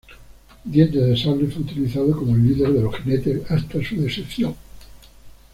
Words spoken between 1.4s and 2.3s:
fue utilizado